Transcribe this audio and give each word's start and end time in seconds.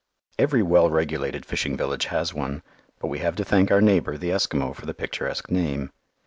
Every 0.39 0.63
well 0.63 0.89
regulated 0.89 1.45
fishing 1.45 1.77
village 1.77 2.05
has 2.05 2.33
one, 2.33 2.63
but 2.99 3.09
we 3.09 3.19
have 3.19 3.35
to 3.35 3.45
thank 3.45 3.69
our 3.69 3.81
neighbour, 3.81 4.17
the 4.17 4.31
Eskimo, 4.31 4.75
for 4.75 4.87
the 4.87 4.95
picturesque 4.95 5.51
name. 5.51 5.91